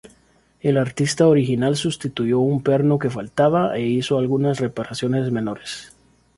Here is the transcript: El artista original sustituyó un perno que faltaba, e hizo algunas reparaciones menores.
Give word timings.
El 0.61 0.79
artista 0.79 1.27
original 1.27 1.75
sustituyó 1.75 2.39
un 2.39 2.63
perno 2.63 2.97
que 2.97 3.11
faltaba, 3.11 3.75
e 3.77 3.85
hizo 3.85 4.17
algunas 4.17 4.59
reparaciones 4.59 5.31
menores. 5.31 5.93